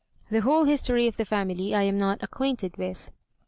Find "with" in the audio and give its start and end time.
2.75-3.11